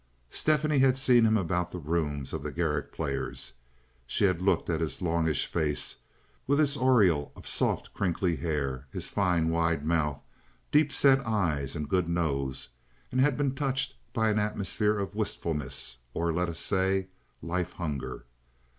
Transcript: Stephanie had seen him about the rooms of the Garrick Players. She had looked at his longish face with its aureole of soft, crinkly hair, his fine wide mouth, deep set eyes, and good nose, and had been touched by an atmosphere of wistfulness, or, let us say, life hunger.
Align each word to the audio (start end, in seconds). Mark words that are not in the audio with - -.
Stephanie 0.31 0.79
had 0.79 0.97
seen 0.97 1.27
him 1.27 1.37
about 1.37 1.69
the 1.69 1.77
rooms 1.77 2.33
of 2.33 2.41
the 2.41 2.51
Garrick 2.51 2.91
Players. 2.91 3.53
She 4.07 4.23
had 4.23 4.41
looked 4.41 4.67
at 4.67 4.81
his 4.81 4.99
longish 4.99 5.45
face 5.45 5.97
with 6.47 6.59
its 6.59 6.75
aureole 6.75 7.31
of 7.35 7.47
soft, 7.47 7.93
crinkly 7.93 8.35
hair, 8.37 8.87
his 8.91 9.07
fine 9.09 9.49
wide 9.49 9.85
mouth, 9.85 10.23
deep 10.71 10.91
set 10.91 11.19
eyes, 11.23 11.75
and 11.75 11.87
good 11.87 12.09
nose, 12.09 12.69
and 13.11 13.21
had 13.21 13.37
been 13.37 13.53
touched 13.53 13.93
by 14.11 14.29
an 14.31 14.39
atmosphere 14.39 14.97
of 14.97 15.13
wistfulness, 15.13 15.97
or, 16.15 16.33
let 16.33 16.49
us 16.49 16.59
say, 16.59 17.05
life 17.43 17.73
hunger. 17.73 18.25